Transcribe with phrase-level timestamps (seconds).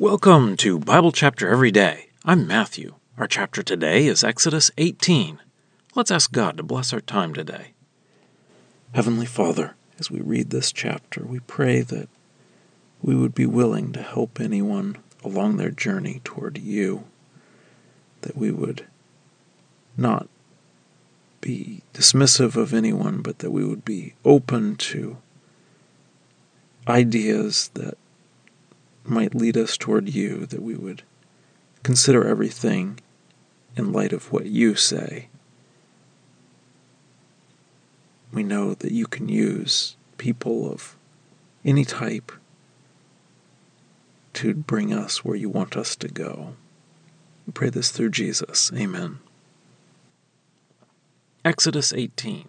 [0.00, 2.08] Welcome to Bible Chapter Every Day.
[2.24, 2.94] I'm Matthew.
[3.18, 5.38] Our chapter today is Exodus 18.
[5.94, 7.72] Let's ask God to bless our time today.
[8.94, 12.08] Heavenly Father, as we read this chapter, we pray that
[13.02, 17.04] we would be willing to help anyone along their journey toward you,
[18.22, 18.86] that we would
[19.98, 20.30] not
[21.42, 25.18] be dismissive of anyone, but that we would be open to
[26.88, 27.98] ideas that
[29.04, 31.02] might lead us toward you, that we would
[31.82, 33.00] consider everything
[33.76, 35.28] in light of what you say.
[38.32, 40.96] We know that you can use people of
[41.64, 42.32] any type
[44.34, 46.54] to bring us where you want us to go.
[47.46, 48.70] We pray this through Jesus.
[48.74, 49.18] Amen.
[51.44, 52.48] Exodus 18.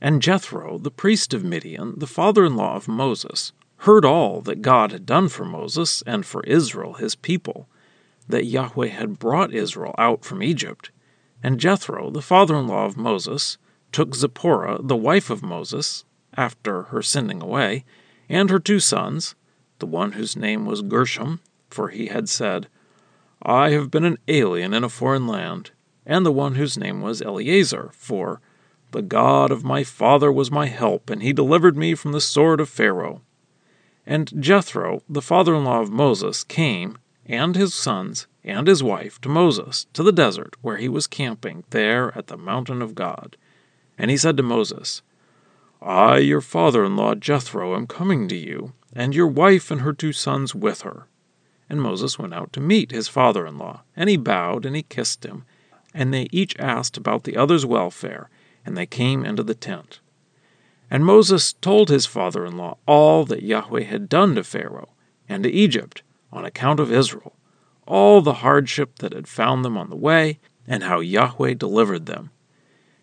[0.00, 4.62] And Jethro, the priest of Midian, the father in law of Moses, heard all that
[4.62, 7.68] God had done for Moses and for Israel his people,
[8.28, 10.90] that Yahweh had brought Israel out from Egypt.
[11.42, 13.58] And Jethro, the father in law of Moses,
[13.92, 16.04] took Zipporah, the wife of Moses,
[16.36, 17.84] after her sending away,
[18.28, 19.34] and her two sons,
[19.78, 22.68] the one whose name was Gershom, for he had said,
[23.42, 25.70] I have been an alien in a foreign land,
[26.04, 28.40] and the one whose name was Eleazar, for
[28.92, 32.60] the God of my father was my help, and he delivered me from the sword
[32.60, 33.20] of Pharaoh.
[34.06, 39.20] And Jethro, the father in law of Moses, came, and his sons, and his wife,
[39.22, 43.36] to Moses, to the desert, where he was camping, there at the mountain of God.
[43.98, 45.02] And he said to Moses,
[45.82, 49.92] I, your father in law Jethro, am coming to you, and your wife and her
[49.92, 51.06] two sons with her.
[51.68, 54.82] And Moses went out to meet his father in law, and he bowed and he
[54.82, 55.44] kissed him,
[55.92, 58.30] and they each asked about the other's welfare,
[58.64, 59.98] and they came into the tent.
[60.90, 64.90] And Moses told his father in law all that Yahweh had done to Pharaoh
[65.28, 67.34] and to Egypt on account of Israel,
[67.86, 72.30] all the hardship that had found them on the way, and how Yahweh delivered them.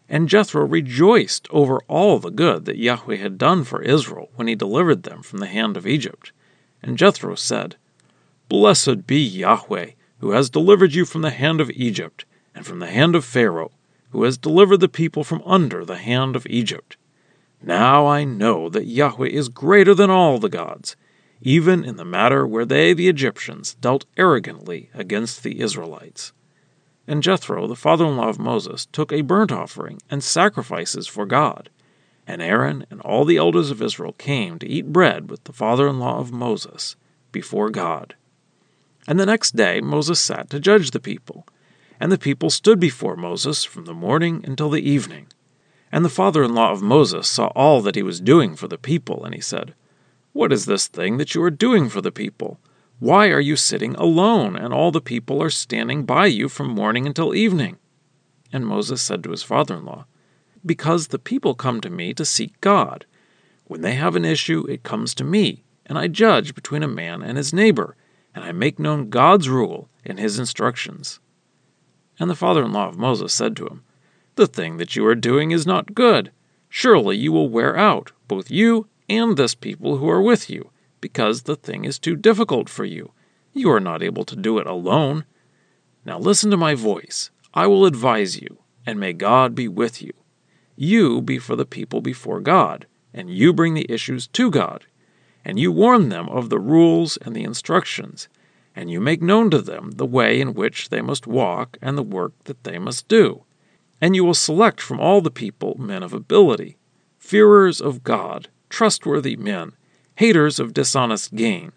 [0.07, 4.55] And Jethro rejoiced over all the good that Yahweh had done for Israel when he
[4.55, 6.31] delivered them from the hand of Egypt.
[6.81, 7.77] And Jethro said,
[8.49, 12.87] Blessed be Yahweh, who has delivered you from the hand of Egypt, and from the
[12.87, 13.71] hand of Pharaoh,
[14.11, 16.97] who has delivered the people from under the hand of Egypt.
[17.65, 20.97] Now I know that Yahweh is greater than all the gods,
[21.41, 26.33] even in the matter where they, the Egyptians, dealt arrogantly against the Israelites.
[27.07, 31.25] And Jethro, the father in law of Moses, took a burnt offering and sacrifices for
[31.25, 31.69] God.
[32.27, 35.87] And Aaron and all the elders of Israel came to eat bread with the father
[35.87, 36.97] in law of Moses
[37.31, 38.15] before God.
[39.07, 41.45] And the next day Moses sat to judge the people.
[41.97, 45.27] And the people stood before Moses from the morning until the evening.
[45.93, 48.79] And the father in law of Moses saw all that he was doing for the
[48.79, 49.75] people, and he said,
[50.31, 52.59] What is this thing that you are doing for the people?
[52.97, 57.05] Why are you sitting alone, and all the people are standing by you from morning
[57.05, 57.77] until evening?
[58.51, 60.07] And Moses said to his father in law,
[60.65, 63.05] Because the people come to me to seek God.
[63.65, 67.21] When they have an issue, it comes to me, and I judge between a man
[67.21, 67.95] and his neighbor,
[68.33, 71.19] and I make known God's rule and his instructions.
[72.19, 73.83] And the father in law of Moses said to him,
[74.35, 76.31] the thing that you are doing is not good.
[76.69, 80.71] Surely you will wear out, both you and this people who are with you,
[81.01, 83.11] because the thing is too difficult for you.
[83.53, 85.25] You are not able to do it alone.
[86.05, 87.29] Now listen to my voice.
[87.53, 90.13] I will advise you, and may God be with you.
[90.75, 94.85] You be for the people before God, and you bring the issues to God,
[95.45, 98.27] and you warn them of the rules and the instructions,
[98.75, 102.01] and you make known to them the way in which they must walk and the
[102.01, 103.43] work that they must do
[104.01, 106.77] and you will select from all the people men of ability,
[107.17, 109.73] fearers of God, trustworthy men,
[110.15, 111.71] haters of dishonest gain,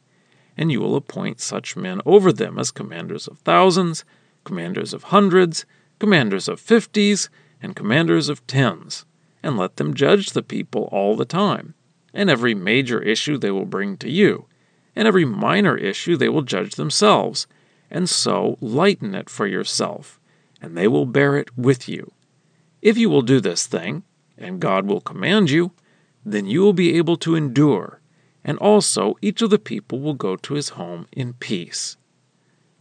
[0.57, 4.05] and you will appoint such men over them as commanders of thousands,
[4.45, 5.67] commanders of hundreds,
[5.99, 7.29] commanders of fifties,
[7.63, 9.05] and commanders of tens,
[9.43, 11.75] and let them judge the people all the time,
[12.13, 14.47] and every major issue they will bring to you,
[14.95, 17.47] and every minor issue they will judge themselves,
[17.91, 20.19] and so lighten it for yourself,
[20.61, 22.13] and they will bear it with you.
[22.83, 24.05] If you will do this thing,
[24.39, 25.73] and God will command you,
[26.25, 28.01] then you will be able to endure,
[28.45, 31.97] and also each of the people will go to his home in peace.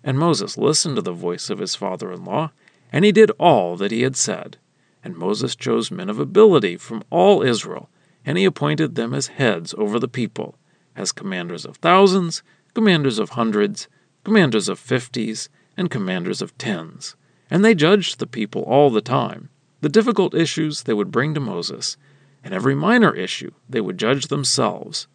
[0.03, 2.51] And Moses listened to the voice of his father in law,
[2.91, 4.57] and he did all that he had said.
[5.03, 7.89] And Moses chose men of ability from all Israel,
[8.25, 10.55] and he appointed them as heads over the people,
[10.95, 12.41] as commanders of thousands,
[12.73, 13.87] commanders of hundreds,
[14.23, 17.15] commanders of fifties, and commanders of tens.
[17.49, 19.49] And they judged the people all the time
[19.85, 21.95] the difficult issues they would bring to Moses,
[22.43, 25.05] and every minor issue they would judge themselves.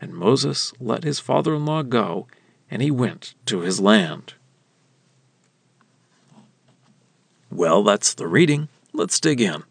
[0.00, 2.26] And Moses let his father in law go,
[2.68, 4.34] and he went to his land.
[7.48, 8.68] Well, that's the reading.
[8.92, 9.62] Let's dig in.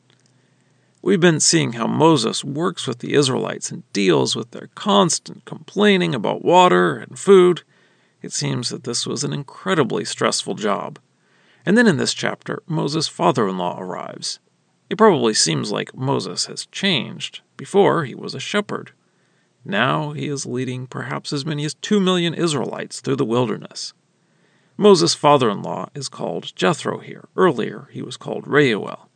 [1.01, 6.15] We've been seeing how Moses works with the Israelites and deals with their constant complaining
[6.15, 7.63] about water and food.
[8.21, 10.99] It seems that this was an incredibly stressful job.
[11.67, 14.39] And then in this chapter, Moses' father in law arrives.
[14.89, 17.41] It probably seems like Moses has changed.
[17.57, 18.93] Before, he was a shepherd.
[19.65, 23.91] Now he is leading perhaps as many as two million Israelites through the wilderness.
[24.77, 27.27] Moses' father in law is called Jethro here.
[27.35, 29.09] Earlier, he was called Reuel.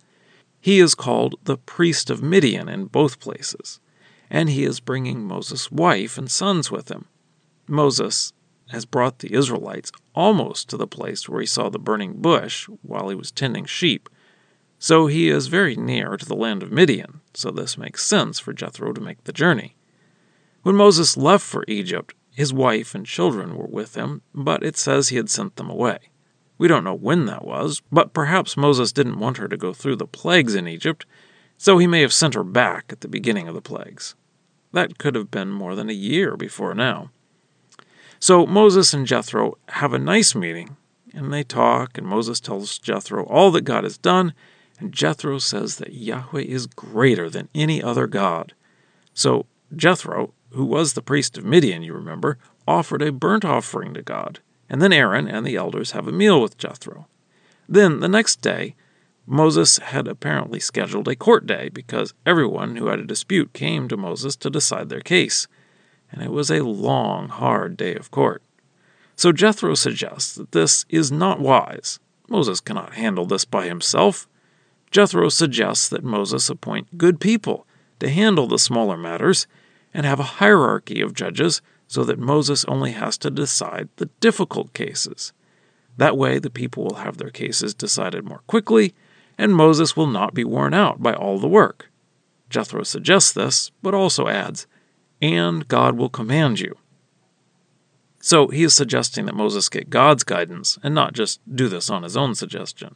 [0.60, 3.80] He is called the priest of Midian in both places,
[4.30, 7.06] and he is bringing Moses' wife and sons with him.
[7.66, 8.34] Moses
[8.72, 13.10] has brought the Israelites almost to the place where he saw the burning bush while
[13.10, 14.10] he was tending sheep.
[14.80, 18.54] So he is very near to the land of Midian, so this makes sense for
[18.54, 19.76] Jethro to make the journey.
[20.64, 25.10] When Moses left for Egypt, his wife and children were with him, but it says
[25.10, 26.00] he had sent them away.
[26.58, 29.98] We don't know when that was, but perhaps Moses didn't want her to go through
[29.98, 31.06] the plagues in Egypt,
[31.58, 34.16] so he may have sent her back at the beginning of the plagues.
[34.72, 37.12] That could have been more than a year before now.
[38.22, 40.78] So Moses and Jethro have a nice meeting,
[41.14, 44.34] and they talk, and Moses tells Jethro all that God has done,
[44.80, 48.54] and Jethro says that Yahweh is greater than any other God.
[49.14, 52.38] So Jethro who was the priest of Midian, you remember,
[52.68, 54.40] offered a burnt offering to God,
[54.70, 57.08] and then Aaron and the elders have a meal with Jethro.
[57.68, 58.76] Then, the next day,
[59.26, 63.98] Moses had apparently scheduled a court day because everyone who had a dispute came to
[63.98, 65.48] Moses to decide their case,
[66.12, 68.44] and it was a long, hard day of court.
[69.16, 72.00] So Jethro suggests that this is not wise.
[72.28, 74.28] Moses cannot handle this by himself.
[74.90, 77.66] Jethro suggests that Moses appoint good people
[78.00, 79.48] to handle the smaller matters
[79.94, 84.74] and have a hierarchy of judges so that Moses only has to decide the difficult
[84.74, 85.34] cases.
[85.98, 88.94] That way, the people will have their cases decided more quickly,
[89.38, 91.92] and Moses will not be worn out by all the work.
[92.50, 94.68] Jethro suggests this, but also adds,
[95.22, 96.78] and God will command you.
[98.20, 102.04] So he is suggesting that Moses get God's guidance and not just do this on
[102.04, 102.96] his own suggestion.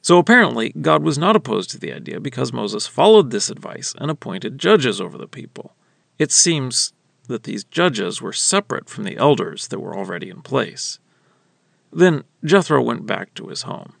[0.00, 4.08] So apparently, God was not opposed to the idea because Moses followed this advice and
[4.08, 5.74] appointed judges over the people.
[6.18, 6.92] It seems
[7.26, 11.00] that these judges were separate from the elders that were already in place.
[11.92, 13.94] Then Jethro went back to his home.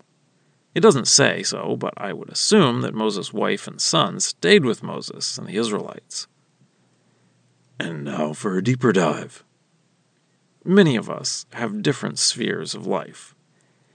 [0.76, 4.84] It doesn't say so, but I would assume that Moses' wife and sons stayed with
[4.84, 6.28] Moses and the Israelites.
[7.78, 9.44] And now for a deeper dive.
[10.64, 13.34] Many of us have different spheres of life.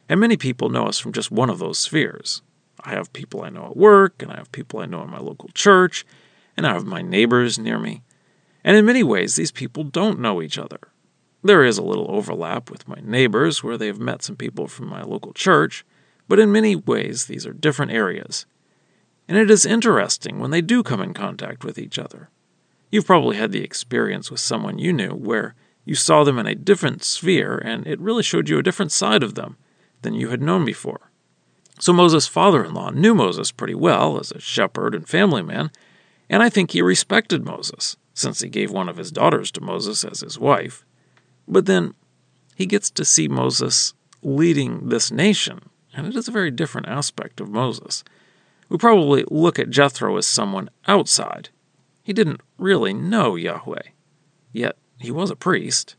[0.08, 2.42] And many people know us from just one of those spheres.
[2.84, 5.20] I have people I know at work, and I have people I know in my
[5.20, 6.06] local church,
[6.56, 8.04] and I have my neighbors near me.
[8.64, 10.80] And in many ways, these people don't know each other.
[11.44, 14.88] There is a little overlap with my neighbors where they have met some people from
[14.88, 15.84] my local church,
[16.28, 18.46] but in many ways, these are different areas.
[19.28, 22.30] And it is interesting when they do come in contact with each other.
[22.92, 25.56] You've probably had the experience with someone you knew where
[25.86, 29.24] you saw them in a different sphere and it really showed you a different side
[29.24, 29.58] of them
[30.02, 31.12] than you had known before.
[31.80, 35.72] So Moses' father in law knew Moses pretty well as a shepherd and family man,
[36.30, 40.04] and I think he respected Moses, since he gave one of his daughters to Moses
[40.04, 40.86] as his wife.
[41.48, 41.96] But then
[42.56, 47.42] he gets to see Moses leading this nation, and it is a very different aspect
[47.42, 48.04] of Moses.
[48.70, 51.50] We probably look at Jethro as someone outside.
[52.04, 53.90] He didn't really know Yahweh,
[54.52, 55.96] yet he was a priest.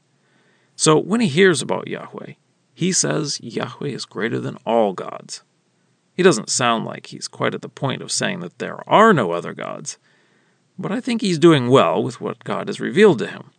[0.77, 2.35] So when he hears about Yahweh,
[2.75, 5.43] he says Yahweh is greater than all gods.
[6.15, 9.33] He doesn't sound like he's quite at the point of saying that there are no
[9.33, 9.99] other gods,
[10.79, 13.51] but I think he's doing well with what God has revealed to him.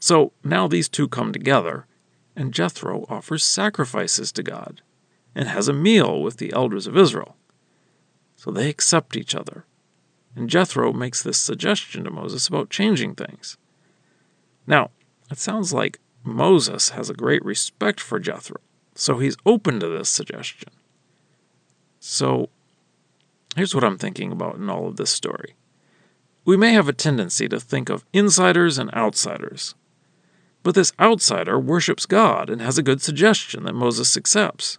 [0.00, 1.86] So now these two come together,
[2.36, 4.82] and Jethro offers sacrifices to God
[5.34, 7.36] and has a meal with the elders of Israel.
[8.36, 9.64] So they accept each other,
[10.36, 13.56] and Jethro makes this suggestion to Moses about changing things.
[14.66, 14.90] Now,
[15.30, 18.60] it sounds like Moses has a great respect for Jethro,
[18.94, 20.70] so he's open to this suggestion.
[22.00, 22.48] So,
[23.56, 25.54] here's what I'm thinking about in all of this story.
[26.44, 29.74] We may have a tendency to think of insiders and outsiders,
[30.62, 34.78] but this outsider worships God and has a good suggestion that Moses accepts.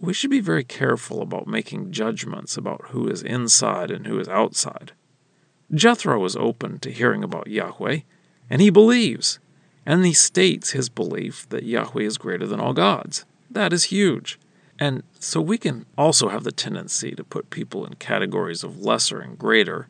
[0.00, 4.28] We should be very careful about making judgments about who is inside and who is
[4.28, 4.92] outside.
[5.74, 8.00] Jethro is open to hearing about Yahweh
[8.48, 9.38] and he believes,
[9.84, 13.24] and he states his belief that Yahweh is greater than all gods.
[13.50, 14.38] That is huge.
[14.78, 19.20] And so we can also have the tendency to put people in categories of lesser
[19.20, 19.88] and greater,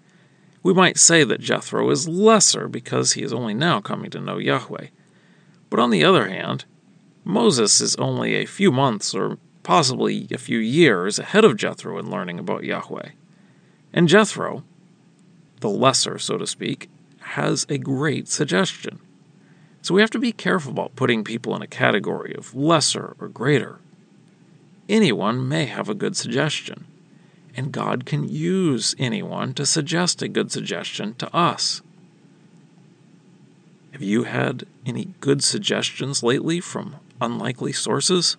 [0.63, 4.39] We might say that Jethro is lesser because he is only now coming to know
[4.39, 4.89] Yahweh.
[5.71, 6.65] But on the other hand,
[7.25, 9.39] Moses is only a few months or
[9.69, 13.11] possibly a few years ahead of Jethro in learning about Yahweh.
[13.93, 14.65] And Jethro,
[15.61, 16.89] the lesser, so to speak,
[17.37, 18.99] has a great suggestion.
[19.83, 23.29] So we have to be careful about putting people in a category of lesser or
[23.29, 23.79] greater.
[24.89, 26.87] Anyone may have a good suggestion
[27.55, 31.83] and God can use anyone to suggest a good suggestion to us.
[33.93, 38.39] Have you had any good suggestions lately from unlikely sources?